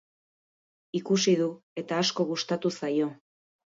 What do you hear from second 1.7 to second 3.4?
eta asko gustatu zaio.